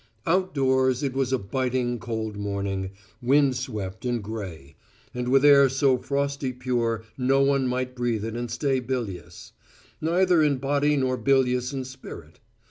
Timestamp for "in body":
10.41-10.97